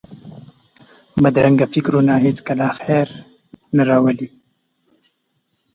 بدرنګه 1.21 1.65
فکرونه 1.73 2.13
هېڅکله 2.25 2.67
خیر 2.81 3.07
نه 3.75 3.83
راولي 3.89 4.27